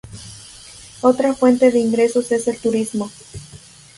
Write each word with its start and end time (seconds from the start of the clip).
Otra 1.01 1.35
fuente 1.35 1.69
de 1.69 1.77
ingresos 1.79 2.31
es 2.31 2.47
el 2.47 2.57
turismo. 2.57 3.11